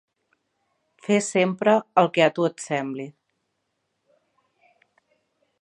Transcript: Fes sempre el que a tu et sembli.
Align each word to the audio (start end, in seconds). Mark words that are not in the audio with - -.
Fes 1.07 1.27
sempre 1.35 1.75
el 2.03 2.11
que 2.17 2.25
a 2.29 2.31
tu 2.39 2.49
et 2.49 2.65
sembli. 2.65 3.07